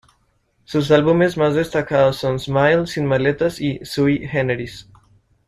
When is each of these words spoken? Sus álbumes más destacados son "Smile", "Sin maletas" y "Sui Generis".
Sus 0.63 0.89
álbumes 0.89 1.37
más 1.37 1.53
destacados 1.53 2.15
son 2.17 2.39
"Smile", 2.39 2.87
"Sin 2.87 3.05
maletas" 3.05 3.61
y 3.61 3.81
"Sui 3.85 4.27
Generis". 4.27 4.89